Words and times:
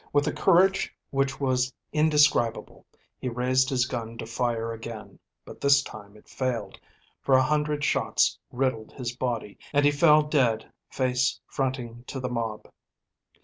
With 0.11 0.25
a 0.25 0.31
courage 0.33 0.95
which 1.11 1.39
was 1.39 1.71
indescribable, 1.93 2.87
he 3.19 3.29
raised 3.29 3.69
his 3.69 3.85
gun 3.85 4.17
to 4.17 4.25
fire 4.25 4.73
again, 4.73 5.19
but 5.45 5.61
this 5.61 5.83
time 5.83 6.17
it 6.17 6.27
failed, 6.27 6.79
for 7.21 7.35
a 7.35 7.43
hundred 7.43 7.83
shots 7.83 8.39
riddled 8.51 8.93
his 8.93 9.15
body, 9.15 9.59
and 9.71 9.85
he 9.85 9.91
fell 9.91 10.23
dead 10.23 10.65
face 10.89 11.39
fronting 11.45 12.03
to 12.07 12.19
the 12.19 12.29
mob. 12.29 12.67